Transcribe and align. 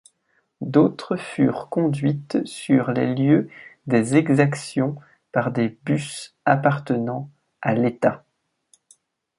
D'autres 0.61 1.15
furent 1.15 1.69
conduites 1.69 2.43
sur 2.43 2.89
les 2.91 3.13
lieux 3.13 3.51
des 3.85 4.15
exactions 4.15 4.95
par 5.31 5.51
des 5.51 5.77
bus 5.85 6.35
appartenant 6.43 7.29
à 7.61 7.75
l'État. 7.75 8.25